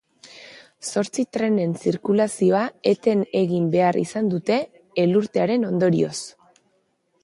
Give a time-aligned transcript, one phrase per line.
[0.91, 2.63] Zortzi trenen zirkulazioa
[2.95, 4.61] eten egin behar izan dute
[5.07, 6.17] elurtearen ondorioz.